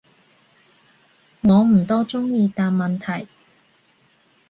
[1.41, 3.27] 我唔多中意答問題